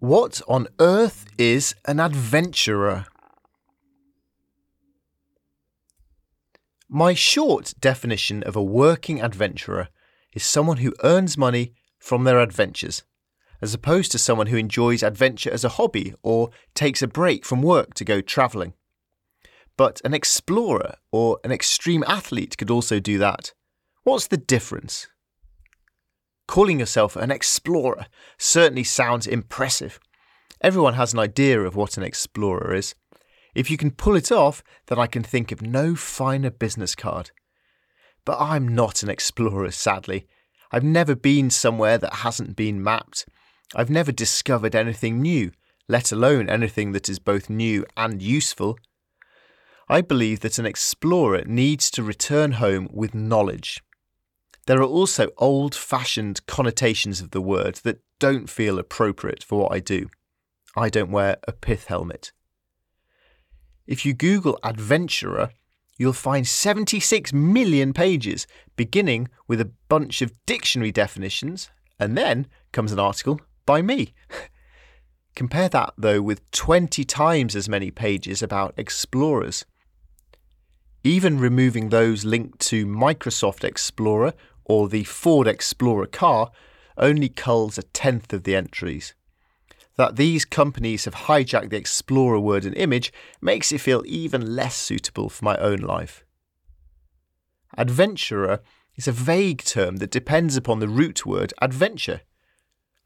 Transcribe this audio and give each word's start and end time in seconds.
What 0.00 0.40
on 0.46 0.68
earth 0.78 1.26
is 1.38 1.74
an 1.84 1.98
adventurer? 1.98 3.06
My 6.88 7.14
short 7.14 7.74
definition 7.80 8.44
of 8.44 8.54
a 8.54 8.62
working 8.62 9.20
adventurer 9.20 9.88
is 10.32 10.44
someone 10.44 10.76
who 10.76 10.94
earns 11.02 11.36
money 11.36 11.72
from 11.98 12.22
their 12.22 12.38
adventures, 12.38 13.02
as 13.60 13.74
opposed 13.74 14.12
to 14.12 14.18
someone 14.18 14.46
who 14.46 14.56
enjoys 14.56 15.02
adventure 15.02 15.50
as 15.50 15.64
a 15.64 15.70
hobby 15.70 16.14
or 16.22 16.50
takes 16.76 17.02
a 17.02 17.08
break 17.08 17.44
from 17.44 17.60
work 17.60 17.94
to 17.94 18.04
go 18.04 18.20
travelling. 18.20 18.74
But 19.76 20.00
an 20.04 20.14
explorer 20.14 20.94
or 21.10 21.40
an 21.42 21.50
extreme 21.50 22.04
athlete 22.06 22.56
could 22.56 22.70
also 22.70 23.00
do 23.00 23.18
that. 23.18 23.52
What's 24.04 24.28
the 24.28 24.36
difference? 24.36 25.08
Calling 26.48 26.80
yourself 26.80 27.14
an 27.14 27.30
explorer 27.30 28.06
certainly 28.38 28.82
sounds 28.82 29.26
impressive. 29.26 30.00
Everyone 30.62 30.94
has 30.94 31.12
an 31.12 31.18
idea 31.18 31.60
of 31.60 31.76
what 31.76 31.98
an 31.98 32.02
explorer 32.02 32.74
is. 32.74 32.94
If 33.54 33.70
you 33.70 33.76
can 33.76 33.90
pull 33.90 34.16
it 34.16 34.32
off, 34.32 34.64
then 34.86 34.98
I 34.98 35.06
can 35.06 35.22
think 35.22 35.52
of 35.52 35.60
no 35.60 35.94
finer 35.94 36.50
business 36.50 36.94
card. 36.94 37.30
But 38.24 38.38
I'm 38.40 38.66
not 38.66 39.02
an 39.02 39.10
explorer, 39.10 39.70
sadly. 39.70 40.26
I've 40.72 40.82
never 40.82 41.14
been 41.14 41.50
somewhere 41.50 41.98
that 41.98 42.14
hasn't 42.14 42.56
been 42.56 42.82
mapped. 42.82 43.26
I've 43.74 43.90
never 43.90 44.10
discovered 44.10 44.74
anything 44.74 45.20
new, 45.20 45.52
let 45.86 46.12
alone 46.12 46.48
anything 46.48 46.92
that 46.92 47.10
is 47.10 47.18
both 47.18 47.50
new 47.50 47.84
and 47.94 48.22
useful. 48.22 48.78
I 49.86 50.00
believe 50.00 50.40
that 50.40 50.58
an 50.58 50.66
explorer 50.66 51.44
needs 51.44 51.90
to 51.90 52.02
return 52.02 52.52
home 52.52 52.88
with 52.90 53.14
knowledge. 53.14 53.82
There 54.68 54.82
are 54.82 54.84
also 54.84 55.30
old 55.38 55.74
fashioned 55.74 56.44
connotations 56.44 57.22
of 57.22 57.30
the 57.30 57.40
word 57.40 57.76
that 57.84 58.02
don't 58.18 58.50
feel 58.50 58.78
appropriate 58.78 59.42
for 59.42 59.62
what 59.62 59.72
I 59.72 59.80
do. 59.80 60.10
I 60.76 60.90
don't 60.90 61.10
wear 61.10 61.38
a 61.48 61.52
pith 61.52 61.86
helmet. 61.86 62.32
If 63.86 64.04
you 64.04 64.12
Google 64.12 64.58
adventurer, 64.62 65.52
you'll 65.96 66.12
find 66.12 66.46
76 66.46 67.32
million 67.32 67.94
pages, 67.94 68.46
beginning 68.76 69.30
with 69.46 69.62
a 69.62 69.72
bunch 69.88 70.20
of 70.20 70.34
dictionary 70.44 70.92
definitions, 70.92 71.70
and 71.98 72.14
then 72.14 72.46
comes 72.70 72.92
an 72.92 72.98
article 72.98 73.40
by 73.64 73.80
me. 73.80 74.12
Compare 75.34 75.70
that, 75.70 75.94
though, 75.96 76.20
with 76.20 76.50
20 76.50 77.04
times 77.04 77.56
as 77.56 77.70
many 77.70 77.90
pages 77.90 78.42
about 78.42 78.74
explorers. 78.76 79.64
Even 81.04 81.38
removing 81.38 81.88
those 81.88 82.26
linked 82.26 82.58
to 82.58 82.84
Microsoft 82.84 83.64
Explorer 83.64 84.34
or 84.68 84.88
the 84.88 85.04
Ford 85.04 85.48
Explorer 85.48 86.06
car 86.06 86.50
only 86.96 87.28
culls 87.28 87.78
a 87.78 87.82
tenth 87.82 88.32
of 88.32 88.44
the 88.44 88.54
entries. 88.54 89.14
That 89.96 90.16
these 90.16 90.44
companies 90.44 91.06
have 91.06 91.14
hijacked 91.14 91.70
the 91.70 91.76
Explorer 91.76 92.38
word 92.38 92.64
and 92.64 92.76
image 92.76 93.12
makes 93.40 93.72
it 93.72 93.80
feel 93.80 94.04
even 94.06 94.54
less 94.54 94.76
suitable 94.76 95.28
for 95.28 95.44
my 95.44 95.56
own 95.56 95.78
life. 95.78 96.24
Adventurer 97.76 98.60
is 98.94 99.08
a 99.08 99.12
vague 99.12 99.62
term 99.62 99.96
that 99.96 100.10
depends 100.10 100.56
upon 100.56 100.78
the 100.78 100.88
root 100.88 101.26
word 101.26 101.52
adventure. 101.60 102.20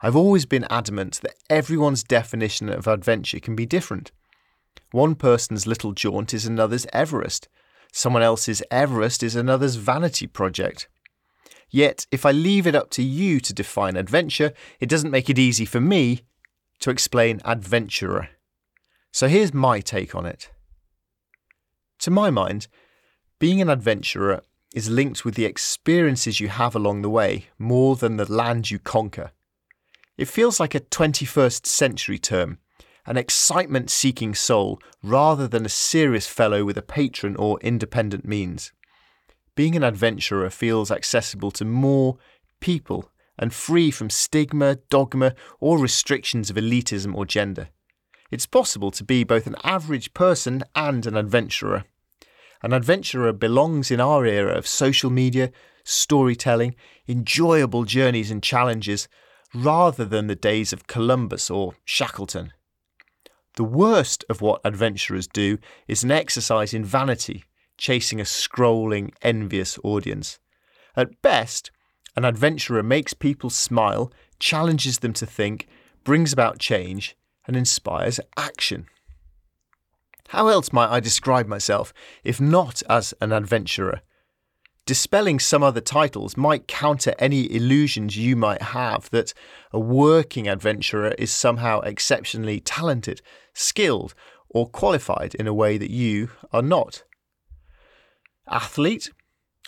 I've 0.01 0.17
always 0.17 0.47
been 0.47 0.67
adamant 0.69 1.21
that 1.23 1.37
everyone's 1.49 2.03
definition 2.03 2.69
of 2.69 2.87
adventure 2.87 3.39
can 3.39 3.55
be 3.55 3.67
different. 3.67 4.11
One 4.91 5.15
person's 5.15 5.67
little 5.67 5.93
jaunt 5.93 6.35
is 6.35 6.45
another's 6.45 6.87
Everest. 6.93 7.49
Someone 7.93 8.23
else's 8.23 8.63
Everest 8.71 9.23
is 9.23 9.37
another's 9.37 9.77
vanity 9.77 10.27
project. 10.27 10.89
Yet, 11.73 12.07
if 12.11 12.27
I 12.27 12.33
leave 12.33 12.67
it 12.67 12.75
up 12.75 12.91
to 12.91 13.03
you 13.03 13.41
to 13.41 13.55
define 13.55 13.97
adventure, 13.97 14.53
it 14.79 14.91
doesn't 14.91 15.11
make 15.11 15.31
it 15.31 15.39
easy 15.39 15.65
for 15.65 15.81
me 15.81 16.21
to 16.81 16.91
explain 16.91 17.41
adventurer. 17.47 18.29
So 19.11 19.27
here's 19.27 19.55
my 19.55 19.81
take 19.81 20.15
on 20.15 20.27
it. 20.27 20.51
To 22.01 22.11
my 22.11 22.31
mind, 22.31 22.69
being 23.39 23.63
an 23.63 23.71
adventurer 23.71 24.43
is 24.75 24.91
linked 24.91 25.25
with 25.25 25.35
the 25.35 25.47
experiences 25.47 26.41
you 26.41 26.49
have 26.49 26.75
along 26.75 27.01
the 27.01 27.11
way 27.11 27.47
more 27.59 27.97
than 27.97 28.19
the 28.19 28.31
land 28.31 28.71
you 28.71 28.79
conquer. 28.79 29.33
It 30.19 30.29
feels 30.29 30.61
like 30.61 30.75
a 30.75 30.81
21st 30.81 31.65
century 31.65 32.19
term, 32.19 32.59
an 33.07 33.17
excitement 33.17 33.91
seeking 33.91 34.35
soul 34.35 34.79
rather 35.03 35.49
than 35.49 35.65
a 35.65 35.71
serious 35.71 36.27
fellow 36.27 36.65
with 36.65 36.77
a 36.77 36.83
patron 36.83 37.35
or 37.37 37.59
independent 37.61 38.27
means 38.27 38.73
being 39.55 39.77
an 39.77 39.83
adventurer 39.83 40.51
feels 40.51 40.91
accessible 40.91 41.51
to 41.53 41.65
more 41.65 42.19
people 42.61 43.11
and 43.39 43.53
free 43.53 43.91
from 43.91 44.11
stigma, 44.11 44.77
dogma, 44.89 45.35
or 45.61 45.79
restrictions 45.79 46.51
of 46.51 46.57
elitism 46.57 47.15
or 47.15 47.27
gender. 47.27 47.69
It's 48.31 48.47
possible 48.47 48.91
to 48.93 49.05
be 49.05 49.25
both 49.25 49.47
an 49.47 49.57
average 49.63 50.15
person 50.15 50.63
and 50.75 51.07
an 51.07 51.17
adventurer. 51.17 51.85
An 52.63 52.73
adventurer 52.73 53.33
belongs 53.33 53.91
in 53.91 54.01
our 54.01 54.25
era 54.25 54.53
of 54.57 54.67
social 54.67 55.11
media, 55.11 55.51
storytelling, 55.85 56.75
enjoyable 57.09 57.85
journeys 57.85 58.31
and 58.31 58.43
challenges, 58.43 59.09
rather 59.55 60.05
than 60.05 60.29
the 60.29 60.37
days 60.37 60.73
of 60.73 60.87
Columbus 60.87 61.51
or 61.51 61.75
Shackleton. 61.85 62.53
The 63.57 63.65
worst 63.65 64.25
of 64.31 64.41
what 64.41 64.63
adventurers 64.65 65.27
do 65.27 65.59
is 65.87 66.05
an 66.05 66.11
exercise 66.11 66.73
in 66.73 66.85
vanity, 66.85 67.45
chasing 67.83 68.21
a 68.21 68.25
scrolling, 68.25 69.13
envious 69.23 69.77
audience. 69.83 70.39
At 70.97 71.21
best, 71.21 71.73
an 72.15 72.25
adventurer 72.25 72.81
makes 72.81 73.13
people 73.13 73.51
smile, 73.51 74.13
challenges 74.39 75.01
them 75.01 75.13
to 75.15 75.27
think, 75.27 75.67
brings 76.05 76.33
about 76.33 76.61
change, 76.61 77.17
and 77.45 77.57
inspires 77.57 78.21
action. 78.37 78.87
How 80.29 80.47
else 80.47 80.73
might 80.73 80.91
I 80.91 81.01
describe 81.01 81.49
myself 81.49 81.93
if 82.23 82.41
not 82.41 82.85
as 82.89 83.15
an 83.21 83.33
adventurer? 83.33 84.03
Dispelling 84.87 85.41
some 85.41 85.65
other 85.65 85.81
titles 85.81 86.37
might 86.37 86.69
counter 86.69 87.17
any 87.19 87.53
illusions 87.53 88.17
you 88.17 88.37
might 88.37 88.63
have 88.63 89.11
that 89.11 89.35
a 89.73 89.81
working 89.81 90.47
adventurer 90.47 91.17
is 91.19 91.33
somehow 91.33 91.81
exceptionally 91.81 92.61
talented, 92.61 93.23
skilled, 93.55 94.15
or 94.49 94.69
qualified 94.69 95.35
in 95.35 95.49
a 95.49 95.55
way 95.55 95.77
that 95.79 95.91
you 95.91 96.31
are 96.53 96.63
not 96.63 97.03
athlete. 98.49 99.11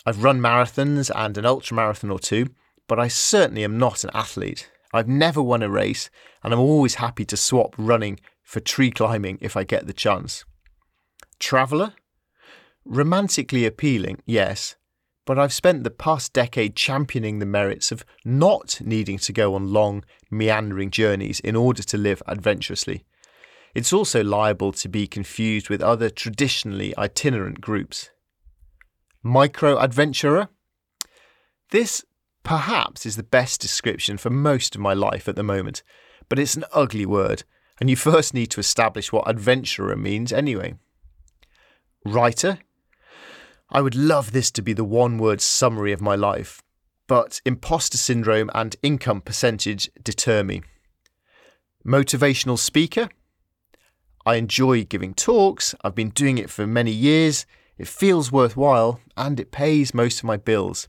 I've 0.06 0.22
run 0.22 0.40
marathons 0.40 1.10
and 1.14 1.36
an 1.38 1.44
ultramarathon 1.44 2.12
or 2.12 2.18
two, 2.18 2.48
but 2.86 2.98
I 2.98 3.08
certainly 3.08 3.64
am 3.64 3.78
not 3.78 4.04
an 4.04 4.10
athlete. 4.14 4.70
I've 4.92 5.08
never 5.08 5.42
won 5.42 5.62
a 5.62 5.68
race, 5.68 6.10
and 6.42 6.52
I'm 6.52 6.60
always 6.60 6.96
happy 6.96 7.24
to 7.26 7.36
swap 7.36 7.74
running 7.78 8.20
for 8.42 8.60
tree 8.60 8.90
climbing 8.90 9.38
if 9.40 9.56
I 9.56 9.64
get 9.64 9.86
the 9.86 9.92
chance. 9.92 10.44
Traveller? 11.40 11.94
Romantically 12.84 13.64
appealing, 13.64 14.20
yes, 14.26 14.76
but 15.24 15.38
I've 15.38 15.52
spent 15.52 15.84
the 15.84 15.91
past 15.91 16.32
decade 16.32 16.76
championing 16.76 17.38
the 17.38 17.46
merits 17.46 17.91
of 17.91 18.04
not 18.24 18.78
needing 18.82 19.18
to 19.18 19.32
go 19.32 19.54
on 19.54 19.72
long, 19.72 20.04
meandering 20.30 20.91
journeys 20.91 21.41
in 21.41 21.56
order 21.56 21.82
to 21.82 21.96
live 21.96 22.22
adventurously. 22.26 23.04
It's 23.74 23.92
also 23.92 24.22
liable 24.22 24.72
to 24.72 24.88
be 24.88 25.06
confused 25.06 25.70
with 25.70 25.82
other 25.82 26.10
traditionally 26.10 26.96
itinerant 26.96 27.60
groups 27.60 28.10
micro 29.24 29.78
adventurer. 29.78 30.48
This 31.70 32.04
perhaps 32.44 33.06
is 33.06 33.16
the 33.16 33.22
best 33.22 33.60
description 33.60 34.18
for 34.18 34.30
most 34.30 34.76
of 34.76 34.80
my 34.80 34.92
life 34.92 35.26
at 35.26 35.34
the 35.34 35.42
moment, 35.42 35.82
but 36.28 36.38
it's 36.38 36.56
an 36.56 36.64
ugly 36.72 37.06
word, 37.06 37.42
and 37.80 37.90
you 37.90 37.96
first 37.96 38.34
need 38.34 38.50
to 38.50 38.60
establish 38.60 39.10
what 39.10 39.28
adventurer 39.28 39.96
means 39.96 40.32
anyway. 40.32 40.74
Writer. 42.04 42.58
I 43.70 43.80
would 43.80 43.96
love 43.96 44.32
this 44.32 44.50
to 44.52 44.62
be 44.62 44.74
the 44.74 44.84
one 44.84 45.16
word 45.16 45.41
summary 45.41 45.92
of 45.92 46.02
my 46.02 46.14
life, 46.14 46.62
but 47.08 47.41
imposter 47.46 47.96
syndrome 47.96 48.50
and 48.54 48.76
income 48.82 49.22
percentage 49.22 49.91
deter 50.02 50.44
me. 50.44 50.62
Motivational 51.84 52.59
speaker. 52.59 53.09
I 54.27 54.36
enjoy 54.36 54.84
giving 54.84 55.15
talks, 55.15 55.74
I've 55.82 55.94
been 55.94 56.10
doing 56.10 56.36
it 56.36 56.50
for 56.50 56.66
many 56.66 56.92
years. 56.92 57.47
It 57.76 57.88
feels 57.88 58.30
worthwhile 58.30 59.00
and 59.16 59.41
it 59.41 59.50
pays 59.50 59.94
most 59.94 60.18
of 60.18 60.24
my 60.24 60.36
bills. 60.36 60.88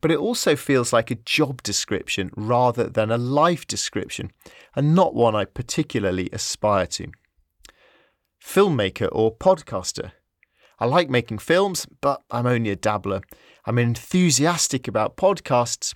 But 0.00 0.10
it 0.10 0.18
also 0.18 0.56
feels 0.56 0.92
like 0.92 1.10
a 1.10 1.16
job 1.16 1.62
description 1.62 2.30
rather 2.36 2.88
than 2.88 3.10
a 3.10 3.18
life 3.18 3.66
description, 3.66 4.32
and 4.74 4.94
not 4.94 5.14
one 5.14 5.36
I 5.36 5.44
particularly 5.44 6.28
aspire 6.32 6.86
to. 6.86 7.08
Filmmaker 8.44 9.08
or 9.12 9.36
podcaster. 9.36 10.12
I 10.80 10.86
like 10.86 11.08
making 11.08 11.38
films, 11.38 11.86
but 12.00 12.22
I'm 12.30 12.46
only 12.46 12.70
a 12.70 12.76
dabbler. 12.76 13.20
I'm 13.64 13.78
enthusiastic 13.78 14.88
about 14.88 15.16
podcasts, 15.16 15.94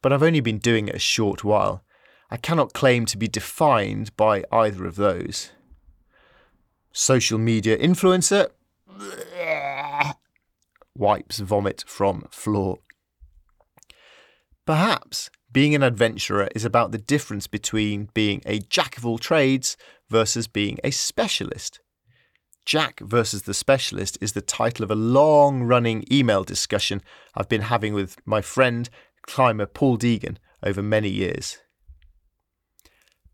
but 0.00 0.12
I've 0.12 0.22
only 0.22 0.40
been 0.40 0.58
doing 0.58 0.88
it 0.88 0.94
a 0.94 0.98
short 0.98 1.44
while. 1.44 1.84
I 2.30 2.38
cannot 2.38 2.72
claim 2.72 3.04
to 3.06 3.18
be 3.18 3.28
defined 3.28 4.16
by 4.16 4.44
either 4.50 4.86
of 4.86 4.96
those. 4.96 5.50
Social 6.92 7.38
media 7.38 7.76
influencer 7.76 8.48
wipes 10.96 11.38
vomit 11.38 11.84
from 11.86 12.26
floor. 12.30 12.78
Perhaps 14.66 15.30
Being 15.50 15.74
an 15.74 15.82
adventurer 15.82 16.48
is 16.54 16.64
about 16.64 16.92
the 16.92 16.98
difference 16.98 17.46
between 17.46 18.08
being 18.14 18.40
a 18.46 18.58
jack 18.58 18.96
of 18.96 19.04
all 19.04 19.18
trades 19.18 19.76
versus 20.08 20.48
being 20.48 20.78
a 20.82 20.90
specialist. 20.90 21.80
Jack 22.64 23.00
versus 23.00 23.42
the 23.42 23.54
Specialist 23.54 24.16
is 24.20 24.32
the 24.32 24.40
title 24.40 24.84
of 24.84 24.90
a 24.90 24.94
long 24.94 25.64
running 25.64 26.04
email 26.10 26.44
discussion 26.44 27.02
I've 27.34 27.48
been 27.48 27.62
having 27.62 27.92
with 27.92 28.16
my 28.24 28.40
friend, 28.40 28.88
climber 29.26 29.66
Paul 29.66 29.98
Deegan, 29.98 30.36
over 30.62 30.82
many 30.82 31.08
years. 31.08 31.58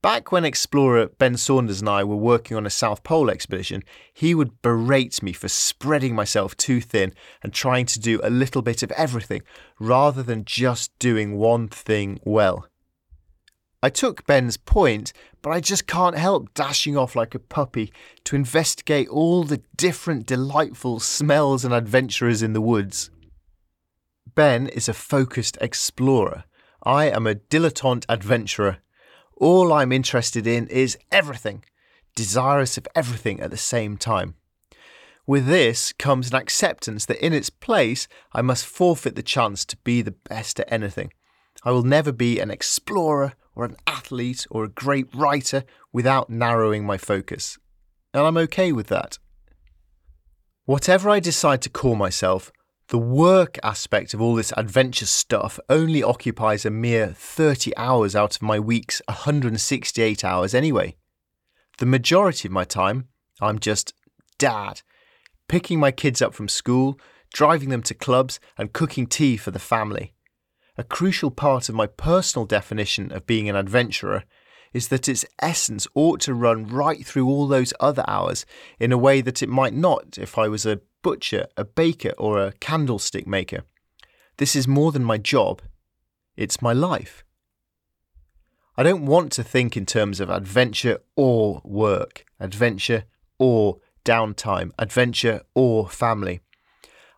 Back 0.09 0.33
when 0.33 0.47
explorer 0.47 1.09
Ben 1.19 1.37
Saunders 1.37 1.81
and 1.81 1.89
I 1.91 2.03
were 2.03 2.17
working 2.17 2.57
on 2.57 2.65
a 2.65 2.71
South 2.71 3.03
Pole 3.03 3.29
expedition, 3.29 3.83
he 4.15 4.35
would 4.35 4.63
berate 4.63 5.23
me 5.23 5.35
for 5.35 5.49
spreading 5.49 6.15
myself 6.15 6.57
too 6.57 6.81
thin 6.81 7.13
and 7.43 7.53
trying 7.53 7.85
to 7.85 8.01
do 8.01 8.19
a 8.25 8.31
little 8.31 8.63
bit 8.63 8.83
of 8.83 8.91
everything 8.93 9.43
rather 9.79 10.23
than 10.23 10.47
just 10.47 10.99
doing 10.99 11.37
one 11.37 11.69
thing 11.69 12.21
well. 12.25 12.67
I 13.83 13.91
took 13.91 14.25
Ben's 14.25 14.57
point, 14.57 15.13
but 15.43 15.51
I 15.51 15.61
just 15.61 15.87
can't 15.87 16.17
help 16.17 16.55
dashing 16.55 16.97
off 16.97 17.15
like 17.15 17.35
a 17.35 17.39
puppy 17.39 17.93
to 18.25 18.35
investigate 18.35 19.09
all 19.09 19.45
the 19.45 19.61
different 19.77 20.25
delightful 20.25 21.01
smells 21.01 21.67
and 21.67 21.75
adventurers 21.75 22.41
in 22.43 22.55
the 22.55 22.63
woods. 22.63 23.11
Ben 24.35 24.69
is 24.69 24.89
a 24.89 24.95
focused 24.95 25.59
explorer. 25.61 26.45
I 26.83 27.11
am 27.11 27.27
a 27.27 27.35
dilettante 27.35 28.07
adventurer. 28.09 28.79
All 29.39 29.73
I'm 29.73 29.93
interested 29.93 30.47
in 30.49 30.67
is 30.67 30.99
everything, 31.13 31.65
desirous 32.17 32.77
of 32.77 32.89
everything 32.95 33.41
at 33.41 33.51
the 33.51 33.57
same 33.57 33.97
time. 33.97 34.35
With 35.29 35.47
this 35.47 35.93
comes 35.93 36.31
an 36.31 36.37
acceptance 36.37 37.07
that 37.07 37.25
in 37.25 37.33
its 37.33 37.49
place 37.49 38.09
I 38.33 38.43
must 38.43 38.67
forfeit 38.67 39.15
the 39.15 39.23
chance 39.23 39.65
to 39.67 39.77
be 39.85 40.03
the 40.03 40.17
best 40.29 40.59
at 40.59 40.73
anything. 40.73 41.13
I 41.63 41.71
will 41.71 41.85
never 41.85 42.13
be 42.13 42.41
an 42.41 42.51
explorer 42.51 43.35
or 43.55 43.65
an 43.65 43.77
athlete 43.87 44.47
or 44.51 44.65
a 44.65 44.69
great 44.69 45.15
writer 45.15 45.65
without 45.93 46.31
narrowing 46.31 46.85
my 46.85 46.97
focus. 46.97 47.59
And 48.13 48.25
I'm 48.25 48.37
okay 48.39 48.73
with 48.73 48.89
that. 48.89 49.19
Whatever 50.65 51.11
I 51.11 51.21
decide 51.21 51.63
to 51.63 51.71
call 51.71 51.95
myself, 51.95 52.51
the 52.89 52.99
work 52.99 53.59
aspect 53.63 54.15
of 54.15 54.21
all 54.21 54.35
this 54.35 54.53
adventure 54.57 55.07
stuff 55.07 55.61
only 55.69 56.03
occupies 56.03 56.65
a 56.65 56.71
mere 56.71 57.09
30 57.09 57.77
hours 57.77 58.17
out 58.17 58.37
of 58.37 58.43
my 58.43 58.59
week's 58.59 59.03
168 59.09 60.25
hours 60.25 60.55
anyway. 60.55 60.97
The 61.79 61.87
majority 61.87 62.49
of 62.49 62.53
my 62.53 62.65
time, 62.65 63.09
I'm 63.41 63.59
just 63.59 63.95
dad, 64.39 64.83
picking 65.49 65.79
my 65.79 65.91
kids 65.91 66.23
up 66.23 66.35
from 66.35 66.49
school, 66.49 66.99
driving 67.33 67.69
them 67.69 67.83
to 67.83 67.95
clubs, 67.95 68.41
and 68.57 68.73
cooking 68.73 69.07
tea 69.07 69.37
for 69.37 69.51
the 69.51 69.59
family 69.59 70.15
a 70.79 70.85
crucial 70.85 71.33
part 71.33 71.69
of 71.69 71.75
my 71.75 71.89
personal 71.89 72.47
definition 72.47 73.13
of 73.13 73.27
being 73.27 73.49
an 73.49 73.57
adventurer 73.57 74.23
is 74.73 74.89
that 74.89 75.09
its 75.09 75.27
essence 75.41 75.89
ought 75.95 76.21
to 76.21 76.33
run 76.33 76.67
right 76.67 77.05
through 77.05 77.27
all 77.29 77.49
those 77.49 77.75
other 77.81 78.05
hours 78.07 78.47
in 78.79 78.93
a 78.93 78.99
way 78.99 79.21
that 79.21 79.43
it 79.43 79.49
might 79.49 79.75
not 79.75 80.17
if 80.17 80.39
I 80.39 80.47
was 80.47 80.65
a 80.65 80.81
butcher, 81.03 81.47
a 81.57 81.65
baker, 81.65 82.13
or 82.19 82.43
a 82.43 82.53
candlestick 82.53 83.27
maker. 83.27 83.65
This 84.37 84.55
is 84.55 84.69
more 84.69 84.93
than 84.93 85.05
my 85.05 85.19
job, 85.19 85.63
it's 86.37 86.63
my 86.63 86.73
life. 86.73 87.25
I 88.77 88.85
don't 88.85 89.07
want 89.07 89.33
to 89.33 89.43
think 89.43 89.77
in 89.77 89.87
terms 89.87 90.21
of 90.21 90.31
adventure 90.31 90.99
or 91.17 91.61
work, 91.65 92.25
adventure 92.39 93.05
or 93.39 93.79
downtime, 94.05 94.71
adventure 94.79 95.43
or 95.55 95.89
family. 95.89 96.41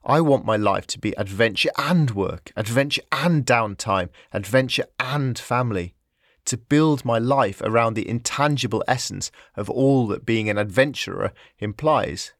I 0.02 0.22
want 0.22 0.46
my 0.46 0.56
life 0.56 0.86
to 0.88 0.98
be 0.98 1.12
adventure 1.18 1.70
and 1.76 2.12
work, 2.12 2.50
adventure 2.56 3.02
and 3.12 3.44
downtime, 3.44 4.08
adventure 4.32 4.86
and 4.98 5.38
family. 5.38 5.94
To 6.46 6.56
build 6.56 7.04
my 7.04 7.18
life 7.18 7.60
around 7.60 7.92
the 7.92 8.08
intangible 8.08 8.82
essence 8.88 9.30
of 9.54 9.68
all 9.68 10.06
that 10.08 10.24
being 10.24 10.48
an 10.48 10.56
adventurer 10.56 11.32
implies. 11.58 12.32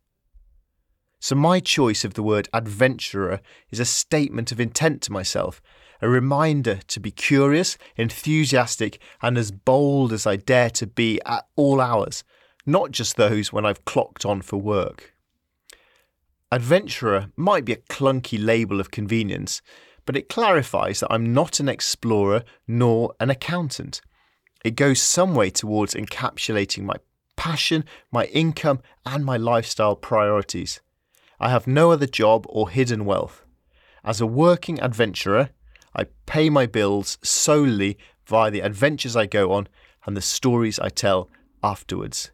So, 1.23 1.35
my 1.35 1.61
choice 1.61 2.03
of 2.03 2.15
the 2.15 2.23
word 2.23 2.49
adventurer 2.55 3.41
is 3.71 3.79
a 3.79 3.85
statement 3.85 4.53
of 4.53 4.59
intent 4.59 5.03
to 5.03 5.13
myself, 5.13 5.61
a 6.01 6.09
reminder 6.09 6.81
to 6.89 6.99
be 6.99 7.11
curious, 7.11 7.77
enthusiastic, 7.95 8.99
and 9.21 9.37
as 9.37 9.51
bold 9.51 10.15
as 10.15 10.27
I 10.27 10.37
dare 10.37 10.71
to 10.71 10.87
be 10.87 11.21
at 11.27 11.47
all 11.57 11.79
hours, 11.79 12.25
not 12.65 12.91
just 12.91 13.17
those 13.17 13.53
when 13.53 13.67
I've 13.67 13.85
clocked 13.85 14.25
on 14.25 14.41
for 14.41 14.57
work. 14.57 15.15
Adventurer 16.51 17.31
might 17.37 17.67
be 17.67 17.75
a 17.75 17.77
clunky 17.77 18.43
label 18.43 18.81
of 18.81 18.91
convenience, 18.91 19.61
but 20.07 20.17
it 20.17 20.31
clarifies 20.31 21.01
that 21.01 21.13
I'm 21.13 21.35
not 21.35 21.61
an 21.61 21.69
explorer 21.69 22.45
nor 22.67 23.15
an 23.21 23.29
accountant. 23.29 24.01
It 24.65 24.75
goes 24.75 25.03
some 25.03 25.35
way 25.35 25.51
towards 25.51 25.93
encapsulating 25.93 26.85
my 26.85 26.97
passion, 27.37 27.85
my 28.11 28.25
income, 28.25 28.81
and 29.05 29.23
my 29.23 29.37
lifestyle 29.37 29.97
priorities. 29.97 30.81
I 31.41 31.49
have 31.49 31.67
no 31.67 31.91
other 31.91 32.07
job 32.07 32.45
or 32.49 32.69
hidden 32.69 33.07
wealth. 33.07 33.45
As 34.05 34.21
a 34.21 34.27
working 34.27 34.81
adventurer, 34.81 35.51
I 35.97 36.05
pay 36.27 36.51
my 36.51 36.67
bills 36.67 37.19
solely 37.23 37.99
via 38.27 38.51
the 38.51 38.61
adventures 38.61 39.17
I 39.17 39.27
go 39.27 39.53
on 39.53 39.67
and 40.05 40.17
the 40.17 40.23
stories 40.23 40.79
I 40.79 40.91
tell 40.91 41.31
afterwards. 41.63 42.31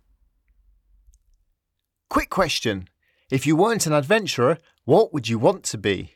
Quick 2.10 2.30
question 2.30 2.88
if 3.30 3.46
you 3.46 3.56
weren't 3.56 3.86
an 3.86 3.92
adventurer, 3.92 4.58
what 4.84 5.12
would 5.12 5.28
you 5.28 5.38
want 5.38 5.64
to 5.64 5.78
be? 5.78 6.14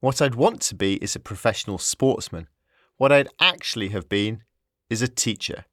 What 0.00 0.22
I'd 0.22 0.36
want 0.36 0.60
to 0.62 0.74
be 0.74 0.94
is 0.96 1.16
a 1.16 1.20
professional 1.20 1.78
sportsman. 1.78 2.48
What 2.96 3.10
I'd 3.10 3.28
actually 3.40 3.88
have 3.88 4.08
been 4.08 4.42
is 4.88 5.02
a 5.02 5.08
teacher. 5.08 5.64